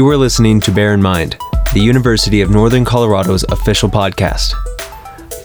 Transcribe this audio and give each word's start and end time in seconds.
You 0.00 0.08
are 0.08 0.16
listening 0.16 0.60
to 0.62 0.72
Bear 0.72 0.94
in 0.94 1.02
Mind, 1.02 1.36
the 1.74 1.80
University 1.80 2.40
of 2.40 2.48
Northern 2.50 2.86
Colorado's 2.86 3.44
official 3.50 3.90
podcast. 3.90 4.54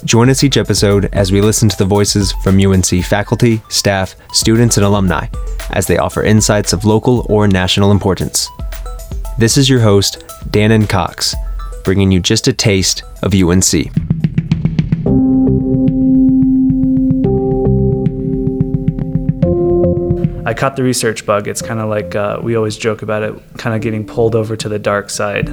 Join 0.05 0.29
us 0.29 0.45
each 0.45 0.55
episode 0.55 1.09
as 1.11 1.29
we 1.29 1.41
listen 1.41 1.67
to 1.67 1.77
the 1.77 1.83
voices 1.83 2.31
from 2.41 2.57
UNC 2.57 3.03
faculty, 3.03 3.61
staff, 3.67 4.15
students, 4.31 4.77
and 4.77 4.85
alumni 4.85 5.27
as 5.71 5.87
they 5.87 5.97
offer 5.97 6.23
insights 6.23 6.71
of 6.71 6.85
local 6.85 7.25
or 7.27 7.49
national 7.49 7.91
importance. 7.91 8.47
This 9.37 9.57
is 9.57 9.69
your 9.69 9.81
host, 9.81 10.23
Dannon 10.51 10.87
Cox, 10.87 11.35
bringing 11.83 12.09
you 12.09 12.21
just 12.21 12.47
a 12.47 12.53
taste 12.53 13.03
of 13.23 13.33
UNC. 13.33 13.91
I 20.47 20.53
caught 20.53 20.75
the 20.75 20.83
research 20.83 21.25
bug. 21.25 21.47
It's 21.47 21.63
kind 21.63 21.79
of 21.79 21.89
like 21.89 22.15
uh, 22.15 22.39
we 22.39 22.55
always 22.55 22.77
joke 22.77 23.01
about 23.01 23.23
it, 23.23 23.33
kind 23.57 23.75
of 23.75 23.81
getting 23.81 24.05
pulled 24.05 24.35
over 24.35 24.55
to 24.55 24.69
the 24.69 24.77
dark 24.77 25.09
side. 25.09 25.47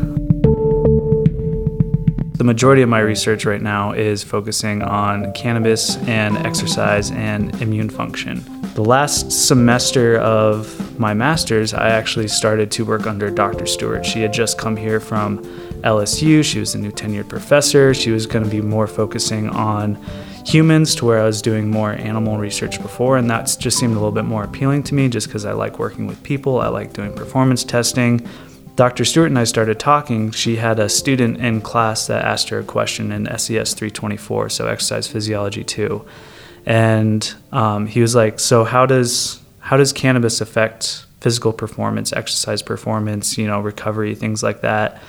The 2.35 2.45
majority 2.45 2.83
of 2.83 2.91
my 2.91 2.99
research 2.99 3.47
right 3.47 3.63
now 3.63 3.93
is 3.93 4.23
focusing 4.23 4.83
on 4.83 5.33
cannabis 5.33 5.97
and 6.09 6.37
exercise 6.39 7.11
and 7.13 7.59
immune 7.63 7.89
function. 7.89 8.45
The 8.75 8.85
last 8.85 9.33
semester 9.33 10.19
of 10.19 10.99
my 10.99 11.15
master's, 11.15 11.73
I 11.73 11.89
actually 11.89 12.29
started 12.29 12.71
to 12.73 12.85
work 12.85 13.07
under 13.07 13.31
Dr. 13.31 13.65
Stewart. 13.65 14.05
She 14.05 14.21
had 14.21 14.35
just 14.35 14.59
come 14.59 14.77
here 14.77 15.01
from 15.01 15.43
LSU. 15.85 16.45
She 16.45 16.61
was 16.61 16.75
a 16.75 16.79
new 16.79 16.93
tenured 16.93 17.29
professor. 17.29 17.95
She 17.95 18.11
was 18.11 18.27
going 18.27 18.45
to 18.45 18.51
be 18.51 18.61
more 18.61 18.87
focusing 18.87 19.49
on 19.49 19.97
humans 20.45 20.95
to 20.97 21.05
where 21.05 21.21
I 21.21 21.25
was 21.25 21.43
doing 21.43 21.71
more 21.71 21.93
animal 21.93 22.37
research 22.39 22.81
before, 22.83 23.17
and 23.17 23.31
that 23.31 23.57
just 23.59 23.79
seemed 23.79 23.93
a 23.93 23.97
little 23.97 24.13
bit 24.13 24.25
more 24.25 24.45
appealing 24.45 24.83
to 24.85 24.95
me 24.95 25.09
just 25.09 25.27
because 25.27 25.45
I 25.45 25.53
like 25.53 25.79
working 25.79 26.07
with 26.07 26.23
people, 26.23 26.61
I 26.61 26.69
like 26.69 26.93
doing 26.93 27.13
performance 27.13 27.65
testing. 27.65 28.27
Dr. 28.75 29.05
Stewart 29.05 29.29
and 29.29 29.39
I 29.39 29.45
started 29.45 29.79
talking. 29.79 30.31
She 30.31 30.57
had 30.57 30.79
a 30.79 30.89
student 30.89 31.39
in 31.39 31.61
class 31.61 32.07
that 32.07 32.25
asked 32.25 32.49
her 32.49 32.61
a 32.61 32.65
question 32.65 33.13
in 33.13 33.27
SES 33.27 33.75
324, 33.75 34.49
so 34.49 34.67
exercise 34.67 35.07
physiology 35.07 35.63
2. 35.63 36.05
And 36.65 37.35
um, 37.53 37.87
he 37.87 38.01
was 38.01 38.15
like, 38.15 38.41
So, 38.41 38.65
how 38.65 38.87
does, 38.87 39.41
how 39.59 39.77
does 39.77 39.93
cannabis 39.93 40.41
affect 40.41 41.05
physical 41.21 41.53
performance, 41.53 42.13
exercise 42.13 42.63
performance, 42.63 43.37
you 43.37 43.47
know, 43.47 43.61
recovery, 43.61 44.15
things 44.15 44.43
like 44.43 44.63
that? 44.63 45.03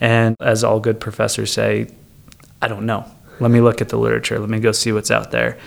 And 0.00 0.36
as 0.40 0.64
all 0.64 0.80
good 0.80 0.98
professors 0.98 1.52
say, 1.52 1.88
I 2.60 2.66
don't 2.68 2.86
know 2.86 3.08
let 3.40 3.50
me 3.50 3.60
look 3.60 3.80
at 3.80 3.88
the 3.88 3.98
literature. 3.98 4.38
Let 4.38 4.48
me 4.48 4.60
go 4.60 4.72
see 4.72 4.92
what's 4.92 5.10
out 5.10 5.30
there. 5.30 5.58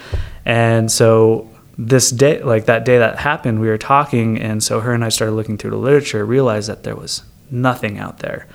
And 0.45 0.91
so 0.91 1.49
this 1.79 2.09
day 2.09 2.43
like 2.43 2.65
that 2.65 2.83
day 2.83 2.97
that 2.97 3.17
happened 3.17 3.61
we 3.61 3.67
were 3.69 3.77
talking 3.77 4.37
and 4.37 4.61
so 4.61 4.81
her 4.81 4.91
and 4.91 5.01
i 5.01 5.07
started 5.07 5.31
looking 5.31 5.57
through 5.57 5.71
the 5.71 5.77
literature 5.77 6.25
realized 6.25 6.67
that 6.67 6.83
there 6.83 6.95
was 6.95 7.23
nothing 7.49 7.97
out 7.97 8.19
there. 8.19 8.47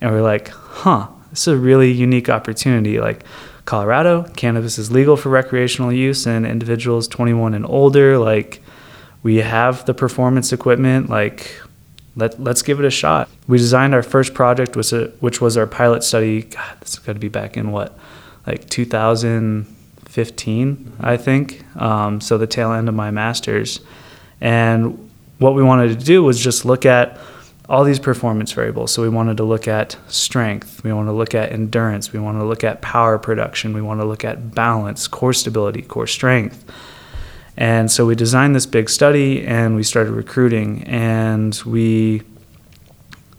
And 0.00 0.10
we 0.10 0.18
are 0.18 0.22
like 0.22 0.48
huh 0.48 1.08
this 1.30 1.46
is 1.46 1.54
a 1.54 1.56
really 1.56 1.90
unique 1.90 2.28
opportunity. 2.30 2.98
Like 2.98 3.24
colorado 3.66 4.22
cannabis 4.36 4.78
is 4.78 4.90
legal 4.90 5.16
for 5.16 5.28
recreational 5.28 5.92
use 5.92 6.26
and 6.26 6.46
individuals 6.46 7.06
21 7.08 7.54
and 7.54 7.64
older 7.66 8.18
like 8.18 8.60
we 9.22 9.36
have 9.36 9.84
the 9.84 9.94
performance 9.94 10.52
equipment 10.52 11.08
like 11.08 11.60
let, 12.16 12.38
let's 12.42 12.60
give 12.62 12.78
it 12.78 12.84
a 12.84 12.90
shot. 12.90 13.28
We 13.46 13.58
designed 13.58 13.94
our 13.94 14.02
first 14.02 14.34
project 14.34 14.76
which, 14.76 14.90
which 15.20 15.40
was 15.40 15.56
our 15.56 15.66
pilot 15.66 16.04
study. 16.04 16.42
God 16.42 16.76
this 16.80 16.94
is 16.94 16.98
going 16.98 17.16
to 17.16 17.20
be 17.20 17.28
back 17.28 17.56
in 17.56 17.70
what 17.70 17.98
like 18.46 18.68
2015, 18.68 20.92
I 21.00 21.16
think. 21.16 21.64
Um, 21.80 22.20
so 22.20 22.36
the 22.38 22.46
tail 22.46 22.72
end 22.72 22.88
of 22.88 22.94
my 22.94 23.10
master's, 23.10 23.80
and 24.40 25.10
what 25.38 25.54
we 25.54 25.62
wanted 25.62 25.98
to 25.98 26.04
do 26.04 26.22
was 26.22 26.42
just 26.42 26.64
look 26.64 26.86
at 26.86 27.18
all 27.68 27.84
these 27.84 27.98
performance 27.98 28.52
variables. 28.52 28.92
So 28.92 29.02
we 29.02 29.08
wanted 29.08 29.36
to 29.38 29.44
look 29.44 29.66
at 29.68 29.96
strength, 30.08 30.82
we 30.84 30.92
want 30.92 31.08
to 31.08 31.12
look 31.12 31.34
at 31.34 31.52
endurance, 31.52 32.12
we 32.12 32.20
want 32.20 32.38
to 32.38 32.44
look 32.44 32.64
at 32.64 32.82
power 32.82 33.18
production, 33.18 33.72
we 33.72 33.80
want 33.80 34.00
to 34.00 34.04
look 34.04 34.24
at 34.24 34.54
balance, 34.54 35.08
core 35.08 35.32
stability, 35.32 35.82
core 35.82 36.06
strength. 36.06 36.64
And 37.56 37.90
so 37.90 38.06
we 38.06 38.14
designed 38.14 38.56
this 38.56 38.66
big 38.66 38.88
study 38.88 39.46
and 39.46 39.76
we 39.76 39.82
started 39.82 40.12
recruiting 40.12 40.84
and 40.84 41.54
we 41.64 42.22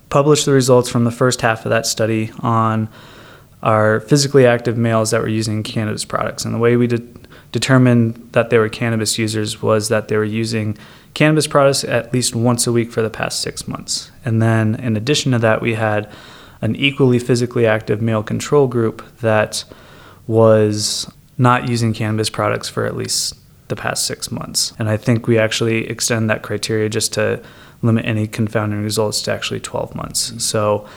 published 0.10 0.46
the 0.46 0.52
results 0.52 0.90
from 0.90 1.04
the 1.04 1.12
first 1.12 1.42
half 1.42 1.66
of 1.66 1.72
that 1.72 1.86
study 1.86 2.32
on 2.40 2.88
are 3.64 4.02
physically 4.02 4.46
active 4.46 4.78
males 4.78 5.12
that 5.12 5.22
were 5.22 5.28
using 5.28 5.64
cannabis 5.64 6.04
products. 6.06 6.44
And 6.46 6.54
the 6.54 6.60
way 6.60 6.76
we 6.76 6.86
de- 6.86 7.02
determined 7.54 8.30
that 8.34 8.50
they 8.50 8.58
were 8.58 8.70
cannabis 8.70 9.18
users 9.18 9.62
was 9.62 9.88
that 9.88 10.10
they 10.10 10.18
were 10.18 10.24
using 10.24 10.78
cannabis 11.14 11.48
products 11.48 11.84
at 11.86 12.14
least 12.14 12.36
once 12.36 12.68
a 12.68 12.72
week 12.72 12.92
for 12.92 13.02
the 13.02 13.10
past 13.10 13.42
six 13.42 13.68
months. 13.68 14.12
And 14.26 14.42
then, 14.42 14.76
in 14.76 14.98
addition 14.98 15.32
to 15.32 15.40
that, 15.40 15.62
we 15.62 15.76
had 15.76 16.12
an 16.62 16.76
equally 16.76 17.20
physically 17.20 17.66
active 17.66 18.02
male 18.02 18.24
control 18.24 18.68
group 18.68 19.02
that 19.20 19.64
was 20.28 21.10
not 21.38 21.70
using 21.70 21.94
cannabis 21.94 22.30
products 22.30 22.68
for 22.68 22.86
at 22.86 22.98
least 22.98 23.34
the 23.70 23.76
past 23.76 24.06
six 24.06 24.30
months. 24.30 24.74
And 24.78 24.90
I 24.90 24.98
think 24.98 25.26
we 25.26 25.38
actually 25.38 25.88
extend 25.90 26.30
that 26.30 26.44
criteria 26.44 26.90
just 26.90 27.14
to 27.14 27.42
limit 27.82 28.06
any 28.06 28.28
confounding 28.28 28.84
results 28.84 29.22
to 29.24 29.32
actually 29.32 29.60
12 29.62 29.96
months. 29.96 30.44
So 30.44 30.88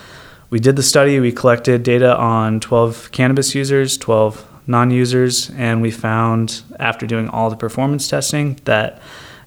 we 0.51 0.61
did 0.61 0.77
the 0.77 0.83
study, 0.83 1.19
we 1.21 1.33
collected 1.33 1.83
data 1.83 2.17
on 2.17 2.61
12 2.61 3.11
cannabis 3.13 3.55
users, 3.55 3.97
12 3.99 4.47
non 4.67 4.91
users, 4.91 5.51
and 5.51 5.83
we 5.83 5.91
found 5.91 6.63
after 6.79 7.07
doing 7.07 7.29
all 7.29 7.51
the 7.51 7.57
performance 7.57 8.09
testing 8.09 8.59
that 8.65 9.01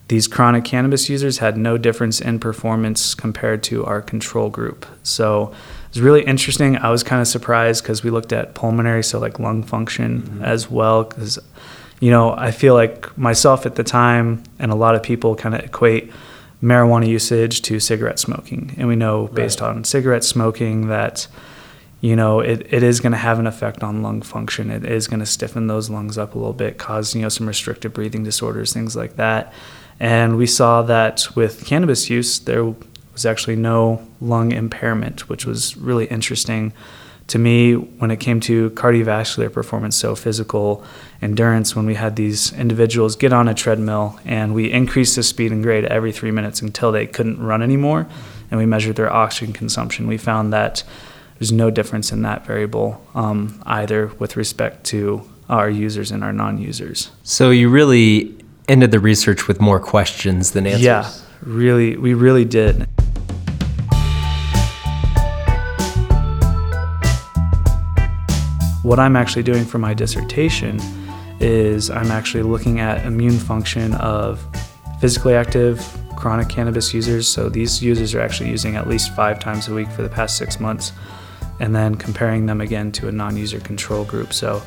these 0.09 0.27
chronic 0.27 0.63
cannabis 0.65 1.07
users 1.07 1.37
had 1.37 1.55
no 1.55 1.77
difference 1.77 2.19
in 2.19 2.39
performance 2.39 3.13
compared 3.13 3.61
to 3.63 3.85
our 3.85 4.01
control 4.01 4.49
group. 4.49 4.85
So 5.03 5.53
it 5.89 5.95
was 5.95 6.01
really 6.01 6.23
interesting. 6.23 6.77
I 6.77 6.89
was 6.89 7.03
kind 7.03 7.21
of 7.21 7.27
surprised 7.27 7.83
because 7.83 8.03
we 8.03 8.09
looked 8.09 8.33
at 8.33 8.55
pulmonary, 8.55 9.03
so 9.03 9.19
like 9.19 9.39
lung 9.39 9.63
function 9.63 10.23
mm-hmm. 10.23 10.43
as 10.43 10.69
well. 10.69 11.03
Because, 11.03 11.37
you 11.99 12.09
know, 12.09 12.33
I 12.35 12.49
feel 12.51 12.73
like 12.73 13.15
myself 13.17 13.67
at 13.67 13.75
the 13.75 13.83
time 13.83 14.43
and 14.57 14.71
a 14.71 14.75
lot 14.75 14.95
of 14.95 15.03
people 15.03 15.35
kind 15.35 15.53
of 15.53 15.61
equate 15.61 16.11
marijuana 16.61 17.07
usage 17.07 17.61
to 17.63 17.79
cigarette 17.79 18.19
smoking. 18.19 18.75
And 18.77 18.87
we 18.87 18.95
know 18.95 19.27
based 19.27 19.61
right. 19.61 19.69
on 19.69 19.83
cigarette 19.83 20.23
smoking 20.23 20.87
that 20.87 21.27
you 22.01 22.15
know 22.15 22.39
it, 22.39 22.73
it 22.73 22.83
is 22.83 22.99
going 22.99 23.11
to 23.11 23.17
have 23.17 23.39
an 23.39 23.47
effect 23.47 23.83
on 23.83 24.01
lung 24.01 24.21
function 24.21 24.71
it 24.71 24.85
is 24.85 25.07
going 25.07 25.19
to 25.19 25.25
stiffen 25.25 25.67
those 25.67 25.89
lungs 25.89 26.17
up 26.17 26.33
a 26.33 26.37
little 26.37 26.53
bit 26.53 26.77
cause 26.77 27.13
you 27.13 27.21
know 27.21 27.29
some 27.29 27.47
restrictive 27.47 27.93
breathing 27.93 28.23
disorders 28.23 28.73
things 28.73 28.95
like 28.95 29.15
that 29.17 29.51
and 29.99 30.37
we 30.37 30.45
saw 30.45 30.81
that 30.81 31.27
with 31.35 31.65
cannabis 31.65 32.09
use 32.09 32.39
there 32.39 32.63
was 33.11 33.25
actually 33.25 33.55
no 33.55 34.05
lung 34.21 34.51
impairment 34.51 35.27
which 35.27 35.45
was 35.45 35.75
really 35.77 36.05
interesting 36.05 36.71
to 37.29 37.39
me 37.39 37.73
when 37.73 38.11
it 38.11 38.19
came 38.19 38.39
to 38.41 38.71
cardiovascular 38.71 39.51
performance, 39.51 39.95
so 39.95 40.15
physical 40.15 40.83
endurance, 41.21 41.75
when 41.75 41.85
we 41.85 41.95
had 41.95 42.15
these 42.15 42.51
individuals 42.53 43.15
get 43.15 43.31
on 43.31 43.47
a 43.47 43.53
treadmill 43.53 44.19
and 44.25 44.53
we 44.53 44.71
increased 44.71 45.15
the 45.15 45.23
speed 45.23 45.51
and 45.51 45.63
grade 45.63 45.85
every 45.85 46.11
three 46.11 46.31
minutes 46.31 46.61
until 46.61 46.91
they 46.91 47.07
couldn't 47.07 47.41
run 47.41 47.61
anymore, 47.61 48.07
and 48.51 48.59
we 48.59 48.65
measured 48.65 48.95
their 48.95 49.11
oxygen 49.11 49.53
consumption, 49.53 50.07
we 50.07 50.17
found 50.17 50.51
that 50.51 50.83
there's 51.37 51.51
no 51.51 51.69
difference 51.69 52.11
in 52.11 52.23
that 52.23 52.45
variable 52.45 53.01
um, 53.15 53.61
either 53.65 54.07
with 54.19 54.35
respect 54.35 54.83
to 54.83 55.23
our 55.47 55.69
users 55.69 56.11
and 56.11 56.23
our 56.23 56.33
non-users. 56.33 57.11
So 57.23 57.51
you 57.51 57.69
really 57.69 58.35
ended 58.67 58.91
the 58.91 58.99
research 58.99 59.47
with 59.47 59.61
more 59.61 59.79
questions 59.79 60.51
than 60.51 60.67
answers. 60.67 60.83
Yeah, 60.83 61.11
really, 61.41 61.95
we 61.95 62.13
really 62.13 62.45
did. 62.45 62.88
What 68.89 68.97
I'm 68.97 69.15
actually 69.15 69.43
doing 69.43 69.65
for 69.65 69.77
my 69.77 69.93
dissertation 69.93 70.79
is 71.39 71.91
I'm 71.91 72.09
actually 72.09 72.41
looking 72.41 72.79
at 72.79 73.05
immune 73.05 73.37
function 73.37 73.93
of 73.93 74.43
physically 74.99 75.35
active 75.35 75.87
chronic 76.15 76.49
cannabis 76.49 76.91
users. 76.91 77.27
So 77.27 77.49
these 77.49 77.83
users 77.83 78.15
are 78.15 78.19
actually 78.19 78.49
using 78.49 78.77
at 78.77 78.87
least 78.87 79.15
five 79.15 79.39
times 79.39 79.67
a 79.67 79.75
week 79.75 79.89
for 79.89 80.01
the 80.01 80.09
past 80.09 80.37
six 80.37 80.59
months, 80.59 80.91
and 81.59 81.75
then 81.75 81.93
comparing 81.93 82.47
them 82.47 82.61
again 82.61 82.91
to 82.93 83.07
a 83.07 83.11
non 83.11 83.37
user 83.37 83.59
control 83.59 84.05
group. 84.05 84.33
So 84.33 84.59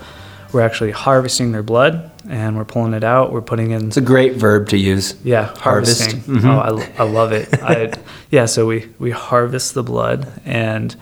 we're 0.52 0.60
actually 0.60 0.92
harvesting 0.92 1.50
their 1.50 1.64
blood 1.64 2.08
and 2.28 2.56
we're 2.56 2.64
pulling 2.64 2.94
it 2.94 3.02
out. 3.02 3.32
We're 3.32 3.42
putting 3.42 3.72
in. 3.72 3.88
It's 3.88 3.96
a 3.96 4.00
great 4.00 4.34
verb 4.34 4.68
to 4.68 4.76
use. 4.76 5.16
Yeah, 5.24 5.46
harvesting. 5.56 6.20
Mm-hmm. 6.20 6.46
Oh, 6.48 6.60
I, 6.60 7.02
I 7.02 7.10
love 7.10 7.32
it. 7.32 7.60
I, 7.60 7.92
yeah, 8.30 8.46
so 8.46 8.68
we, 8.68 8.88
we 9.00 9.10
harvest 9.10 9.74
the 9.74 9.82
blood 9.82 10.28
and 10.44 10.94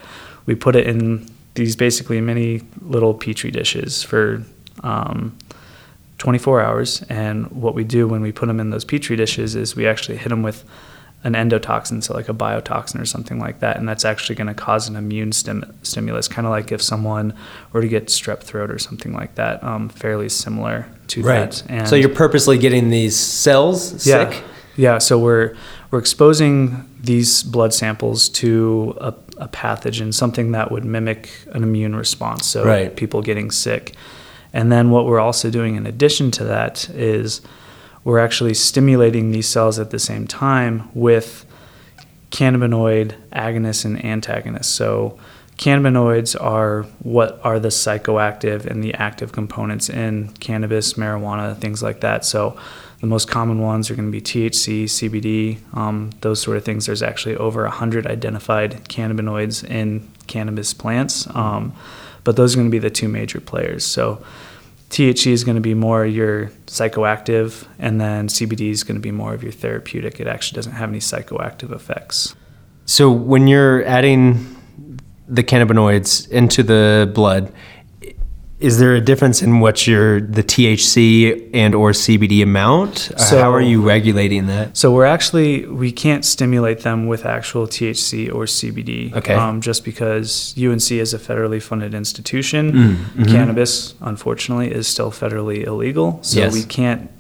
we 0.46 0.54
put 0.54 0.74
it 0.74 0.86
in 0.86 1.29
these 1.54 1.76
basically 1.76 2.20
mini 2.20 2.62
little 2.80 3.14
petri 3.14 3.50
dishes 3.50 4.02
for 4.02 4.42
um, 4.82 5.36
24 6.18 6.60
hours. 6.60 7.02
And 7.08 7.50
what 7.50 7.74
we 7.74 7.84
do 7.84 8.06
when 8.06 8.20
we 8.20 8.32
put 8.32 8.46
them 8.46 8.60
in 8.60 8.70
those 8.70 8.84
petri 8.84 9.16
dishes 9.16 9.54
is 9.54 9.74
we 9.74 9.86
actually 9.86 10.18
hit 10.18 10.28
them 10.28 10.42
with 10.42 10.64
an 11.22 11.34
endotoxin, 11.34 12.02
so 12.02 12.14
like 12.14 12.28
a 12.28 12.34
biotoxin 12.34 13.00
or 13.00 13.04
something 13.04 13.38
like 13.38 13.60
that, 13.60 13.76
and 13.76 13.86
that's 13.86 14.06
actually 14.06 14.34
going 14.36 14.46
to 14.46 14.54
cause 14.54 14.88
an 14.88 14.96
immune 14.96 15.32
stim- 15.32 15.70
stimulus, 15.82 16.28
kind 16.28 16.46
of 16.46 16.50
like 16.50 16.72
if 16.72 16.80
someone 16.80 17.34
were 17.72 17.82
to 17.82 17.88
get 17.88 18.06
strep 18.06 18.40
throat 18.40 18.70
or 18.70 18.78
something 18.78 19.12
like 19.12 19.34
that, 19.34 19.62
um, 19.62 19.90
fairly 19.90 20.30
similar 20.30 20.86
to 21.08 21.22
right. 21.22 21.50
that. 21.50 21.70
And 21.70 21.88
so 21.88 21.94
you're 21.94 22.08
purposely 22.08 22.56
getting 22.56 22.88
these 22.88 23.16
cells 23.16 24.06
yeah, 24.06 24.30
sick. 24.30 24.42
Yeah, 24.76 24.96
so 24.96 25.18
we're 25.18 25.56
we're 25.90 25.98
exposing 25.98 26.88
these 26.98 27.42
blood 27.42 27.74
samples 27.74 28.28
to 28.28 28.96
a, 28.98 29.14
a 29.40 29.48
pathogen, 29.48 30.12
something 30.14 30.52
that 30.52 30.70
would 30.70 30.84
mimic 30.84 31.30
an 31.52 31.62
immune 31.62 31.96
response. 31.96 32.46
So 32.46 32.64
Right. 32.64 32.94
people 32.94 33.22
getting 33.22 33.50
sick, 33.50 33.94
and 34.52 34.70
then 34.70 34.90
what 34.90 35.06
we're 35.06 35.20
also 35.20 35.50
doing 35.50 35.76
in 35.76 35.86
addition 35.86 36.30
to 36.32 36.44
that 36.44 36.88
is 36.90 37.40
we're 38.04 38.18
actually 38.18 38.54
stimulating 38.54 39.30
these 39.32 39.48
cells 39.48 39.78
at 39.78 39.90
the 39.90 39.98
same 39.98 40.26
time 40.26 40.88
with 40.94 41.44
cannabinoid 42.30 43.14
agonists 43.32 43.84
and 43.84 44.02
antagonists. 44.04 44.68
So 44.68 45.18
cannabinoids 45.58 46.40
are 46.40 46.84
what 47.00 47.40
are 47.44 47.58
the 47.58 47.68
psychoactive 47.68 48.64
and 48.64 48.82
the 48.82 48.94
active 48.94 49.32
components 49.32 49.88
in 49.90 50.28
cannabis, 50.40 50.94
marijuana, 50.94 51.56
things 51.58 51.82
like 51.82 52.00
that. 52.00 52.24
So 52.24 52.56
the 53.00 53.06
most 53.06 53.28
common 53.28 53.60
ones 53.60 53.90
are 53.90 53.94
going 53.94 54.08
to 54.08 54.12
be 54.12 54.20
THC, 54.20 54.84
CBD, 54.84 55.76
um, 55.76 56.10
those 56.20 56.40
sort 56.42 56.56
of 56.56 56.64
things. 56.64 56.86
There's 56.86 57.02
actually 57.02 57.36
over 57.36 57.62
100 57.62 58.06
identified 58.06 58.84
cannabinoids 58.88 59.68
in 59.68 60.10
cannabis 60.26 60.74
plants, 60.74 61.26
um, 61.34 61.72
but 62.24 62.36
those 62.36 62.54
are 62.54 62.58
going 62.58 62.68
to 62.68 62.70
be 62.70 62.78
the 62.78 62.90
two 62.90 63.08
major 63.08 63.40
players. 63.40 63.86
So 63.86 64.22
THC 64.90 65.28
is 65.28 65.44
going 65.44 65.54
to 65.54 65.62
be 65.62 65.72
more 65.72 66.04
your 66.04 66.48
psychoactive, 66.66 67.66
and 67.78 68.00
then 68.00 68.28
CBD 68.28 68.70
is 68.70 68.84
going 68.84 68.96
to 68.96 69.00
be 69.00 69.12
more 69.12 69.32
of 69.32 69.42
your 69.42 69.52
therapeutic. 69.52 70.20
It 70.20 70.26
actually 70.26 70.56
doesn't 70.56 70.72
have 70.72 70.90
any 70.90 70.98
psychoactive 70.98 71.72
effects. 71.72 72.34
So 72.84 73.10
when 73.10 73.46
you're 73.46 73.84
adding 73.84 74.56
the 75.28 75.44
cannabinoids 75.44 76.28
into 76.30 76.62
the 76.62 77.10
blood, 77.14 77.52
is 78.60 78.78
there 78.78 78.94
a 78.94 79.00
difference 79.00 79.40
in 79.42 79.60
what 79.60 79.86
your 79.86 80.20
the 80.20 80.42
THC 80.42 81.50
and 81.54 81.74
or 81.74 81.92
CBD 81.92 82.42
amount? 82.42 83.10
So- 83.16 83.40
How 83.40 83.50
are 83.52 83.60
you 83.60 83.80
regulating 83.80 84.46
that? 84.48 84.76
So 84.76 84.92
we're 84.92 85.06
actually 85.06 85.64
we 85.66 85.90
can't 85.90 86.24
stimulate 86.24 86.80
them 86.80 87.06
with 87.06 87.24
actual 87.24 87.66
THC 87.66 88.28
or 88.32 88.44
CBD. 88.44 89.14
Okay. 89.14 89.34
Um, 89.34 89.60
just 89.60 89.84
because 89.84 90.54
UNC 90.58 90.90
is 90.92 91.14
a 91.14 91.18
federally 91.18 91.62
funded 91.62 91.94
institution, 91.94 92.72
Mm, 92.72 92.96
mhm. 93.16 93.28
cannabis 93.28 93.94
unfortunately 94.00 94.70
is 94.70 94.86
still 94.86 95.10
federally 95.10 95.66
illegal. 95.66 96.18
So 96.22 96.40
Yes. 96.40 96.52
we 96.52 96.62
can't 96.62 97.10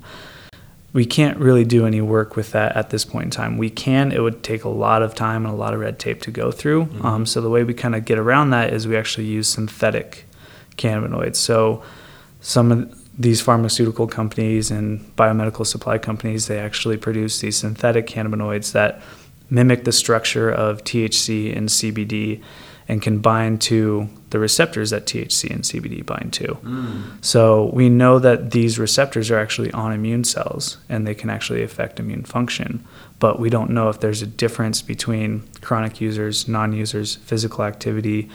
we 0.92 1.04
can't 1.06 1.38
really 1.38 1.64
do 1.64 1.86
any 1.86 2.00
work 2.00 2.34
with 2.34 2.50
that 2.50 2.74
at 2.76 2.90
this 2.90 3.04
point 3.04 3.26
in 3.26 3.30
time. 3.30 3.56
We 3.58 3.70
can. 3.70 4.10
It 4.10 4.20
would 4.24 4.42
take 4.42 4.64
a 4.64 4.68
lot 4.68 5.02
of 5.02 5.14
time 5.14 5.46
and 5.46 5.54
a 5.54 5.56
lot 5.56 5.72
of 5.72 5.78
red 5.78 6.00
tape 6.00 6.20
to 6.22 6.32
go 6.32 6.50
through. 6.50 6.86
Mm-hmm. 6.86 7.06
Um, 7.06 7.26
so 7.26 7.40
the 7.40 7.48
way 7.48 7.62
we 7.62 7.74
kind 7.74 7.94
of 7.94 8.04
get 8.04 8.18
around 8.18 8.50
that 8.50 8.72
is 8.74 8.88
we 8.88 8.96
actually 8.96 9.26
use 9.26 9.46
synthetic 9.46 10.26
cannabinoids. 10.80 11.36
So 11.36 11.82
some 12.40 12.72
of 12.72 13.00
these 13.18 13.40
pharmaceutical 13.40 14.06
companies 14.06 14.70
and 14.70 15.14
biomedical 15.14 15.66
supply 15.66 15.98
companies 15.98 16.46
they 16.46 16.58
actually 16.58 16.96
produce 16.96 17.40
these 17.40 17.56
synthetic 17.56 18.06
cannabinoids 18.06 18.72
that 18.72 19.02
mimic 19.50 19.84
the 19.84 19.92
structure 19.92 20.50
of 20.50 20.82
THC 20.84 21.54
and 21.54 21.68
CBD 21.68 22.42
and 22.88 23.00
can 23.00 23.18
bind 23.18 23.60
to 23.60 24.08
the 24.30 24.38
receptors 24.38 24.90
that 24.90 25.06
THC 25.06 25.48
and 25.48 25.62
CBD 25.62 26.04
bind 26.04 26.32
to. 26.32 26.54
Mm. 26.54 27.24
So 27.24 27.70
we 27.72 27.88
know 27.88 28.18
that 28.18 28.50
these 28.50 28.80
receptors 28.80 29.30
are 29.30 29.38
actually 29.38 29.70
on 29.72 29.92
immune 29.92 30.24
cells 30.24 30.78
and 30.88 31.06
they 31.06 31.14
can 31.14 31.30
actually 31.30 31.62
affect 31.62 32.00
immune 32.00 32.24
function. 32.24 32.84
But 33.20 33.38
we 33.38 33.48
don't 33.48 33.70
know 33.70 33.90
if 33.90 34.00
there's 34.00 34.22
a 34.22 34.26
difference 34.26 34.82
between 34.82 35.44
chronic 35.60 36.00
users, 36.00 36.48
non 36.48 36.72
users, 36.72 37.16
physical 37.16 37.64
activity, 37.64 38.28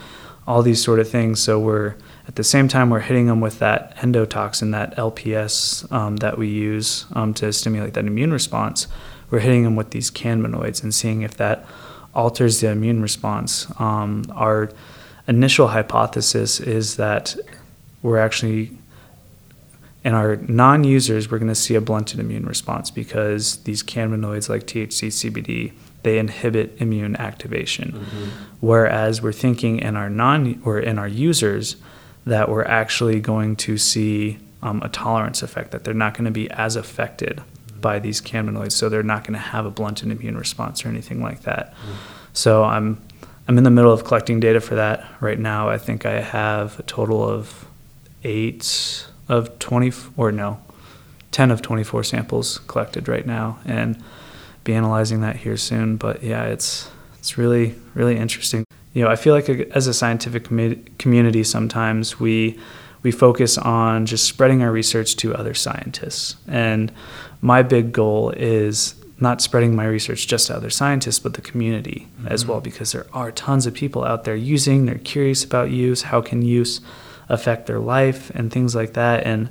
all 0.47 0.61
these 0.61 0.83
sort 0.83 0.99
of 0.99 1.09
things. 1.09 1.41
So 1.41 1.59
we're 1.59 1.95
at 2.27 2.35
the 2.35 2.43
same 2.43 2.67
time 2.67 2.89
we're 2.89 2.99
hitting 2.99 3.27
them 3.27 3.41
with 3.41 3.59
that 3.59 3.95
endotoxin, 3.97 4.71
that 4.71 4.95
LPS 4.97 5.91
um, 5.91 6.17
that 6.17 6.37
we 6.37 6.47
use 6.47 7.05
um, 7.13 7.33
to 7.35 7.51
stimulate 7.51 7.93
that 7.93 8.05
immune 8.05 8.31
response. 8.31 8.87
We're 9.29 9.39
hitting 9.39 9.63
them 9.63 9.75
with 9.75 9.91
these 9.91 10.11
cannabinoids 10.11 10.83
and 10.83 10.93
seeing 10.93 11.23
if 11.23 11.35
that 11.37 11.65
alters 12.13 12.61
the 12.61 12.69
immune 12.69 13.01
response. 13.01 13.67
Um, 13.79 14.25
our 14.35 14.71
initial 15.27 15.69
hypothesis 15.69 16.59
is 16.59 16.97
that 16.97 17.35
we're 18.01 18.19
actually 18.19 18.71
in 20.03 20.13
our 20.13 20.35
non-users 20.35 21.31
we're 21.31 21.39
going 21.39 21.49
to 21.49 21.55
see 21.55 21.73
a 21.73 21.81
blunted 21.81 22.19
immune 22.19 22.45
response 22.45 22.91
because 22.91 23.57
these 23.63 23.81
cannabinoids 23.81 24.47
like 24.47 24.67
THC, 24.67 25.07
CBD, 25.07 25.73
they 26.05 26.19
inhibit 26.19 26.79
immune 26.79 27.15
activation. 27.15 27.91
Mm-hmm. 27.91 28.25
Whereas 28.61 29.23
we're 29.23 29.33
thinking 29.33 29.79
in 29.79 29.95
our 29.95 30.09
non 30.09 30.61
or 30.63 30.79
in 30.79 30.99
our 30.99 31.07
users 31.07 31.77
that 32.25 32.47
we're 32.47 32.63
actually 32.63 33.19
going 33.19 33.55
to 33.55 33.77
see 33.79 34.37
um, 34.61 34.81
a 34.83 34.89
tolerance 34.89 35.41
effect 35.41 35.71
that 35.71 35.83
they're 35.83 35.95
not 35.95 36.13
going 36.13 36.25
to 36.25 36.31
be 36.31 36.49
as 36.51 36.75
affected 36.75 37.37
mm-hmm. 37.37 37.81
by 37.81 37.97
these 37.97 38.21
cannabinoids, 38.21 38.73
so 38.73 38.87
they're 38.87 39.01
not 39.01 39.23
going 39.23 39.33
to 39.33 39.39
have 39.39 39.65
a 39.65 39.71
blunted 39.71 40.11
immune 40.11 40.37
response 40.37 40.85
or 40.85 40.89
anything 40.89 41.23
like 41.23 41.41
that. 41.41 41.73
Mm-hmm. 41.73 41.93
So 42.33 42.63
I'm 42.63 43.01
I'm 43.47 43.57
in 43.57 43.63
the 43.63 43.71
middle 43.71 43.91
of 43.91 44.03
collecting 44.03 44.39
data 44.39 44.61
for 44.61 44.75
that 44.75 45.05
right 45.19 45.39
now. 45.39 45.69
I 45.69 45.79
think 45.79 46.05
I 46.05 46.21
have 46.21 46.79
a 46.79 46.83
total 46.83 47.27
of 47.27 47.65
eight 48.23 49.07
of 49.27 49.57
20 49.57 49.91
or 50.17 50.31
no, 50.31 50.59
10 51.31 51.49
of 51.49 51.63
24 51.63 52.03
samples 52.03 52.59
collected 52.67 53.07
right 53.07 53.25
now 53.25 53.59
and 53.65 54.03
be 54.65 54.73
analyzing 54.73 55.21
that 55.21 55.37
here 55.37 55.55
soon. 55.55 55.95
But 55.95 56.21
yeah, 56.21 56.43
it's 56.43 56.91
it's 57.17 57.37
really 57.37 57.75
really 57.93 58.17
interesting. 58.17 58.65
You 58.93 59.03
know, 59.03 59.09
I 59.09 59.15
feel 59.15 59.33
like 59.33 59.47
a, 59.47 59.73
as 59.73 59.87
a 59.87 59.93
scientific 59.93 60.43
commu- 60.49 60.97
community, 60.97 61.43
sometimes 61.43 62.19
we 62.19 62.59
we 63.03 63.11
focus 63.11 63.57
on 63.57 64.05
just 64.05 64.25
spreading 64.25 64.63
our 64.63 64.71
research 64.71 65.15
to 65.17 65.33
other 65.35 65.53
scientists. 65.53 66.35
And 66.47 66.91
my 67.39 67.61
big 67.61 67.93
goal 67.93 68.31
is 68.31 68.95
not 69.19 69.41
spreading 69.41 69.75
my 69.75 69.85
research 69.85 70.27
just 70.27 70.47
to 70.47 70.55
other 70.55 70.71
scientists, 70.71 71.19
but 71.19 71.35
the 71.35 71.41
community 71.41 72.07
as 72.25 72.41
mm-hmm. 72.41 72.51
well, 72.51 72.61
because 72.61 72.91
there 72.91 73.05
are 73.13 73.31
tons 73.31 73.67
of 73.67 73.73
people 73.73 74.03
out 74.03 74.23
there 74.23 74.35
using, 74.35 74.85
they're 74.87 74.95
curious 74.97 75.43
about 75.43 75.69
use, 75.69 76.01
how 76.01 76.19
can 76.19 76.41
use 76.41 76.81
affect 77.29 77.67
their 77.67 77.79
life 77.79 78.31
and 78.31 78.51
things 78.51 78.75
like 78.75 78.93
that. 78.93 79.23
And 79.23 79.49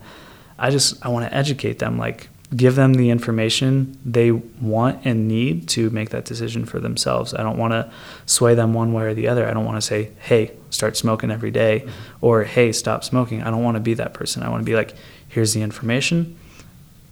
I 0.59 0.71
just, 0.71 1.05
I 1.05 1.09
want 1.09 1.27
to 1.27 1.35
educate 1.35 1.79
them, 1.79 1.97
like 1.97 2.29
give 2.57 2.75
them 2.77 2.95
the 2.95 3.11
information 3.11 3.99
they 4.05 4.31
want 4.31 5.05
and 5.05 5.27
need 5.27 5.69
to 5.69 5.91
make 5.91 6.11
that 6.11 6.25
decision 6.25 6.65
for 6.65 6.79
themselves. 6.79 7.35
I 7.35 7.43
don't 7.43 7.59
want 7.59 7.73
to 7.73 7.91
sway 8.27 8.55
them 8.55 8.75
one 8.75 8.93
way 8.93 9.05
or 9.05 9.15
the 9.15 9.29
other. 9.29 9.49
I 9.49 9.53
don't 9.53 9.65
want 9.65 9.77
to 9.77 9.83
say, 9.83 10.11
hey, 10.19 10.53
start 10.71 10.97
smoking 10.97 11.31
every 11.31 11.51
day," 11.51 11.81
mm-hmm. 11.81 11.91
or 12.21 12.45
hey, 12.45 12.73
stop 12.73 13.05
smoking. 13.05 13.43
I 13.43 13.51
don't 13.51 13.63
want 13.63 13.77
to 13.77 13.81
be 13.81 13.95
that 13.95 14.15
person. 14.15 14.43
I 14.43 14.49
want 14.49 14.61
to 14.63 14.67
be 14.67 14.77
like, 14.77 14.95
here's 15.29 15.55
the 15.55 15.63
information. 15.63 16.37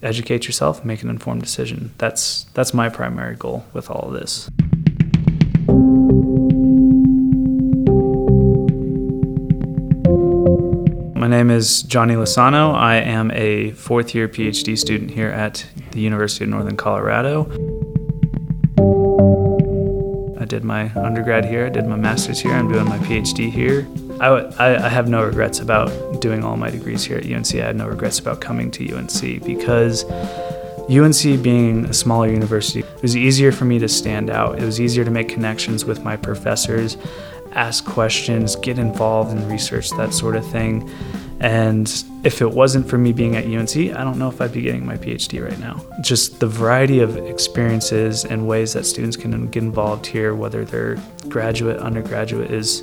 Educate 0.02 0.46
yourself, 0.46 0.84
make 0.84 1.02
an 1.02 1.10
informed 1.10 1.42
decision. 1.42 1.92
That's 1.98 2.44
that's 2.54 2.74
my 2.74 2.88
primary 2.88 3.36
goal 3.36 3.64
with 3.72 3.90
all 3.90 4.08
of 4.08 4.14
this. 4.14 4.50
Is 11.52 11.82
Johnny 11.82 12.14
Lisano. 12.14 12.74
I 12.74 12.96
am 12.96 13.30
a 13.32 13.72
fourth 13.72 14.14
year 14.14 14.26
PhD 14.26 14.76
student 14.78 15.10
here 15.10 15.28
at 15.28 15.66
the 15.90 16.00
University 16.00 16.44
of 16.44 16.50
Northern 16.50 16.78
Colorado. 16.78 17.44
I 20.40 20.46
did 20.46 20.64
my 20.64 20.90
undergrad 20.94 21.44
here, 21.44 21.66
I 21.66 21.68
did 21.68 21.86
my 21.86 21.96
master's 21.96 22.40
here, 22.40 22.52
I'm 22.52 22.72
doing 22.72 22.86
my 22.86 22.96
PhD 23.00 23.50
here. 23.50 23.86
I, 24.18 24.28
w- 24.28 24.50
I- 24.58 24.86
I 24.86 24.88
have 24.88 25.08
no 25.10 25.22
regrets 25.24 25.60
about 25.60 26.22
doing 26.22 26.42
all 26.42 26.56
my 26.56 26.70
degrees 26.70 27.04
here 27.04 27.18
at 27.18 27.26
UNC. 27.26 27.54
I 27.54 27.66
have 27.66 27.76
no 27.76 27.86
regrets 27.86 28.18
about 28.18 28.40
coming 28.40 28.70
to 28.70 28.96
UNC 28.96 29.44
because 29.44 30.04
UNC 30.90 31.42
being 31.42 31.84
a 31.84 31.92
smaller 31.92 32.28
university, 32.28 32.80
it 32.80 33.02
was 33.02 33.14
easier 33.14 33.52
for 33.52 33.66
me 33.66 33.78
to 33.78 33.88
stand 33.88 34.30
out. 34.30 34.58
It 34.58 34.64
was 34.64 34.80
easier 34.80 35.04
to 35.04 35.10
make 35.10 35.28
connections 35.28 35.84
with 35.84 36.02
my 36.02 36.16
professors, 36.16 36.96
ask 37.52 37.84
questions, 37.84 38.56
get 38.56 38.78
involved 38.78 39.32
in 39.32 39.46
research, 39.50 39.90
that 39.90 40.14
sort 40.14 40.34
of 40.34 40.46
thing. 40.50 40.88
And 41.42 42.04
if 42.22 42.40
it 42.40 42.52
wasn't 42.52 42.88
for 42.88 42.98
me 42.98 43.12
being 43.12 43.34
at 43.34 43.44
UNC, 43.44 43.76
I 43.76 44.04
don't 44.04 44.16
know 44.16 44.28
if 44.28 44.40
I'd 44.40 44.52
be 44.52 44.62
getting 44.62 44.86
my 44.86 44.96
PhD 44.96 45.44
right 45.44 45.58
now. 45.58 45.84
Just 46.00 46.38
the 46.38 46.46
variety 46.46 47.00
of 47.00 47.16
experiences 47.16 48.24
and 48.24 48.46
ways 48.46 48.74
that 48.74 48.86
students 48.86 49.16
can 49.16 49.48
get 49.48 49.64
involved 49.64 50.06
here, 50.06 50.36
whether 50.36 50.64
they're 50.64 50.98
graduate, 51.28 51.78
undergraduate, 51.78 52.52
is 52.52 52.82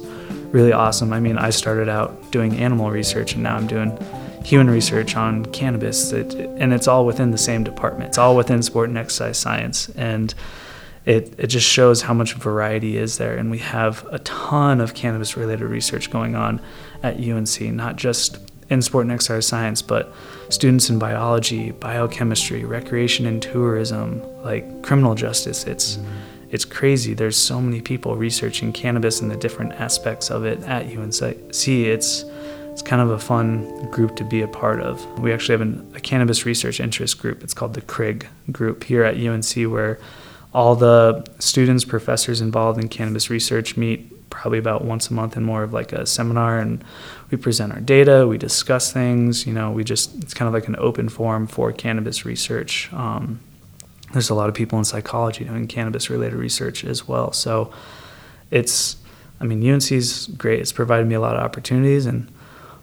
really 0.51 0.73
awesome. 0.73 1.13
I 1.13 1.21
mean, 1.21 1.37
I 1.37 1.51
started 1.51 1.87
out 1.87 2.31
doing 2.31 2.57
animal 2.57 2.91
research 2.91 3.33
and 3.33 3.43
now 3.43 3.55
I'm 3.55 3.65
doing 3.65 3.97
human 4.43 4.69
research 4.69 5.15
on 5.15 5.45
cannabis, 5.47 6.11
it, 6.11 6.33
and 6.33 6.73
it's 6.73 6.87
all 6.87 7.05
within 7.05 7.31
the 7.31 7.37
same 7.37 7.63
department. 7.63 8.09
It's 8.09 8.17
all 8.17 8.35
within 8.35 8.61
sport 8.61 8.89
and 8.89 8.97
exercise 8.97 9.37
science. 9.37 9.87
And 9.89 10.33
it, 11.05 11.33
it 11.37 11.47
just 11.47 11.65
shows 11.65 12.01
how 12.01 12.13
much 12.13 12.33
variety 12.33 12.97
is 12.97 13.17
there. 13.17 13.37
And 13.37 13.49
we 13.49 13.59
have 13.59 14.05
a 14.11 14.19
ton 14.19 14.81
of 14.81 14.93
cannabis 14.93 15.37
related 15.37 15.65
research 15.65 16.11
going 16.11 16.35
on 16.35 16.61
at 17.03 17.17
UNC, 17.17 17.61
not 17.61 17.95
just 17.95 18.37
in 18.69 18.81
sport 18.81 19.05
and 19.05 19.11
exercise 19.11 19.47
science, 19.47 19.81
but 19.81 20.13
students 20.49 20.89
in 20.89 20.99
biology, 20.99 21.71
biochemistry, 21.71 22.65
recreation 22.65 23.25
and 23.25 23.41
tourism, 23.41 24.21
like 24.43 24.81
criminal 24.83 25.15
justice. 25.15 25.65
It's 25.65 25.97
mm-hmm. 25.97 26.11
it's 26.51 26.65
crazy. 26.65 27.13
There's 27.13 27.37
so 27.37 27.61
many 27.61 27.81
people 27.81 28.15
researching 28.15 28.71
cannabis 28.73 29.21
and 29.21 29.31
the 29.31 29.37
different 29.37 29.73
aspects 29.73 30.29
of 30.29 30.45
it 30.45 30.61
at 30.63 30.85
UNC. 30.85 31.21
It's 31.21 32.25
it's 32.71 32.81
kind 32.87 33.01
of 33.01 33.09
a 33.09 33.19
fun 33.19 33.89
group 33.91 34.15
to 34.17 34.23
be 34.23 34.41
a 34.41 34.47
part 34.47 34.79
of. 34.81 35.03
We 35.19 35.33
actually 35.33 35.53
have 35.53 35.61
an, 35.61 35.91
a 35.95 35.99
cannabis 35.99 36.45
research 36.45 36.79
interest 36.79 37.19
group. 37.19 37.43
It's 37.43 37.53
called 37.53 37.73
the 37.73 37.81
CRIG 37.81 38.27
group 38.51 38.85
here 38.85 39.03
at 39.03 39.17
UNC, 39.17 39.69
where 39.69 39.99
all 40.53 40.75
the 40.75 41.25
students, 41.39 41.83
professors 41.83 42.41
involved 42.41 42.79
in 42.79 42.87
cannabis 42.87 43.29
research 43.29 43.75
meet 43.75 44.11
probably 44.29 44.59
about 44.59 44.83
once 44.83 45.09
a 45.09 45.13
month 45.13 45.35
and 45.35 45.45
more 45.45 45.63
of 45.63 45.73
like 45.73 45.91
a 45.91 46.05
seminar 46.05 46.59
and 46.59 46.83
we 47.31 47.37
present 47.37 47.71
our 47.73 47.79
data 47.79 48.27
we 48.27 48.37
discuss 48.37 48.91
things 48.91 49.45
you 49.45 49.53
know 49.53 49.71
we 49.71 49.83
just 49.83 50.15
it's 50.23 50.33
kind 50.33 50.47
of 50.47 50.53
like 50.53 50.67
an 50.67 50.75
open 50.77 51.09
forum 51.09 51.47
for 51.47 51.71
cannabis 51.71 52.25
research 52.25 52.91
um, 52.93 53.39
there's 54.13 54.29
a 54.29 54.35
lot 54.35 54.49
of 54.49 54.55
people 54.55 54.77
in 54.77 54.85
psychology 54.85 55.45
doing 55.45 55.67
cannabis 55.67 56.09
related 56.09 56.35
research 56.35 56.83
as 56.83 57.07
well 57.07 57.31
so 57.31 57.71
it's 58.51 58.97
i 59.39 59.43
mean 59.43 59.61
unc's 59.61 60.27
great 60.27 60.59
it's 60.59 60.71
provided 60.71 61.07
me 61.07 61.15
a 61.15 61.19
lot 61.19 61.35
of 61.35 61.41
opportunities 61.41 62.05
and 62.05 62.31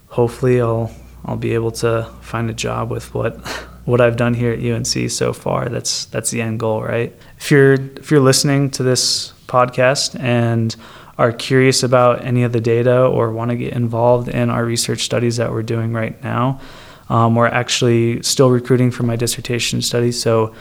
hopefully 0.09 0.61
i'll 0.61 0.91
i'll 1.25 1.37
be 1.37 1.55
able 1.55 1.71
to 1.71 2.09
find 2.21 2.50
a 2.50 2.55
job 2.55 2.91
with 2.91 3.12
what 3.15 3.37
what 3.87 4.00
I've 4.00 4.17
done 4.17 4.35
here 4.35 4.53
at 4.53 4.59
UNC 4.59 5.11
so 5.11 5.33
far. 5.33 5.69
That's 5.69 6.05
that's 6.07 6.31
the 6.31 6.43
end 6.43 6.61
goal, 6.61 6.83
right? 6.83 7.17
If 7.38 7.50
you're 7.50 7.75
if 7.75 8.11
you're 8.11 8.21
listening 8.21 8.69
to 8.73 8.83
this 8.83 9.33
podcast 9.47 10.19
and 10.21 10.76
are 11.19 11.33
curious 11.33 11.83
about 11.83 12.25
any 12.25 12.43
of 12.43 12.53
the 12.53 12.61
data 12.61 13.05
or 13.05 13.33
want 13.33 13.51
to 13.51 13.57
get 13.57 13.73
involved 13.73 14.29
in 14.29 14.51
our 14.51 14.65
research 14.65 15.03
studies 15.03 15.37
that 15.37 15.51
we're 15.51 15.63
doing 15.63 15.93
right 15.93 16.23
now, 16.23 16.61
um, 17.09 17.35
we're 17.35 17.47
actually 17.47 18.23
still 18.23 18.51
recruiting 18.51 18.91
for 18.91 19.05
my 19.05 19.17
dissertation 19.17 19.81
study. 19.81 20.13
So 20.13 20.55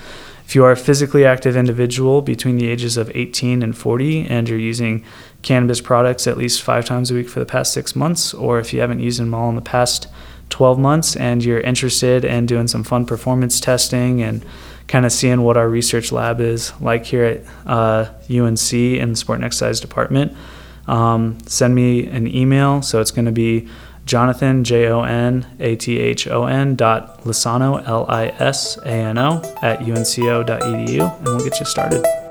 if 0.45 0.53
you 0.53 0.63
are 0.63 0.71
a 0.71 0.77
physically 0.77 1.25
active 1.25 1.57
individual 1.57 2.21
between 2.21 2.57
the 2.57 2.67
ages 2.67 2.97
of 2.97 3.11
18 3.15 3.63
and 3.63 3.75
40 3.75 4.27
and 4.27 4.47
you're 4.47 4.59
using 4.59 5.03
cannabis 5.41 5.81
products 5.81 6.27
at 6.27 6.37
least 6.37 6.61
five 6.61 6.85
times 6.85 7.09
a 7.09 7.15
week 7.15 7.27
for 7.27 7.39
the 7.39 7.45
past 7.45 7.73
six 7.73 7.95
months, 7.95 8.33
or 8.33 8.59
if 8.59 8.71
you 8.71 8.79
haven't 8.79 8.99
used 8.99 9.19
them 9.19 9.33
all 9.33 9.49
in 9.49 9.55
the 9.55 9.61
past 9.61 10.07
12 10.49 10.77
months 10.77 11.15
and 11.15 11.43
you're 11.43 11.59
interested 11.59 12.23
in 12.23 12.45
doing 12.45 12.67
some 12.67 12.83
fun 12.83 13.05
performance 13.05 13.59
testing 13.59 14.21
and 14.21 14.45
kind 14.87 15.05
of 15.05 15.11
seeing 15.11 15.41
what 15.41 15.57
our 15.57 15.67
research 15.67 16.11
lab 16.11 16.39
is 16.39 16.71
like 16.79 17.05
here 17.05 17.23
at 17.23 17.43
uh, 17.65 18.11
UNC 18.29 18.73
in 18.73 19.09
the 19.09 19.15
Sport 19.15 19.37
and 19.37 19.45
Exercise 19.45 19.79
Department, 19.79 20.35
um, 20.87 21.37
send 21.47 21.73
me 21.73 22.07
an 22.07 22.27
email. 22.27 22.81
So 22.81 23.01
it's 23.01 23.11
going 23.11 23.25
to 23.25 23.31
be 23.31 23.67
Jonathon, 24.05 24.63
J 24.63 24.87
O 24.87 25.01
N 25.01 25.47
A 25.59 25.75
T 25.75 25.99
H 25.99 26.27
O 26.27 26.45
N 26.45 26.75
dot 26.75 27.23
Lisano, 27.23 27.85
L 27.87 28.05
I 28.07 28.27
S 28.27 28.77
A 28.77 28.87
N 28.87 29.17
O, 29.17 29.41
at 29.61 29.79
unco.edu, 29.79 31.17
and 31.17 31.25
we'll 31.25 31.43
get 31.43 31.59
you 31.59 31.65
started. 31.65 32.24